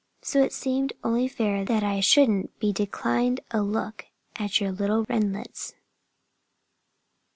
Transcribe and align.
So 0.23 0.41
it 0.41 0.51
seems 0.51 0.93
only 1.03 1.27
fair 1.27 1.63
that 1.63 1.83
I 1.83 1.99
shouldn't 1.99 2.57
be 2.59 2.73
denied 2.73 3.41
a 3.51 3.61
look 3.61 4.07
at 4.35 4.59
your 4.59 4.71
little 4.71 5.05
wrenlets." 5.07 5.75